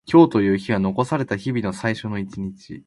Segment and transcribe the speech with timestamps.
[0.11, 2.79] 今日という日は残された日々の最初の一日。